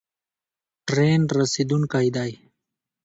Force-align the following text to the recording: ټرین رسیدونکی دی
ټرین 0.87 1.21
رسیدونکی 1.37 2.07
دی 2.15 2.31